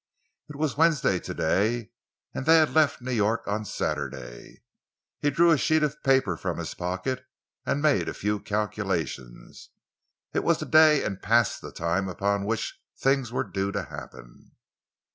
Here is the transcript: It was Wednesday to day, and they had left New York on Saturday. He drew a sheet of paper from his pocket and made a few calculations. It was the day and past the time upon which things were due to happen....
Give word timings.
It 0.49 0.55
was 0.55 0.77
Wednesday 0.77 1.19
to 1.19 1.33
day, 1.35 1.91
and 2.33 2.47
they 2.47 2.57
had 2.57 2.73
left 2.73 3.03
New 3.03 3.11
York 3.11 3.47
on 3.47 3.65
Saturday. 3.65 4.63
He 5.19 5.29
drew 5.29 5.51
a 5.51 5.59
sheet 5.59 5.83
of 5.83 6.01
paper 6.01 6.35
from 6.35 6.57
his 6.57 6.73
pocket 6.73 7.23
and 7.67 7.83
made 7.83 8.09
a 8.09 8.15
few 8.15 8.39
calculations. 8.39 9.69
It 10.33 10.43
was 10.43 10.57
the 10.57 10.65
day 10.65 11.03
and 11.03 11.21
past 11.21 11.61
the 11.61 11.71
time 11.71 12.09
upon 12.09 12.45
which 12.45 12.81
things 12.97 13.31
were 13.31 13.43
due 13.43 13.71
to 13.73 13.83
happen.... 13.83 14.53